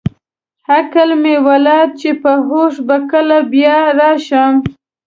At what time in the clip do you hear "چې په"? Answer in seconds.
1.99-2.31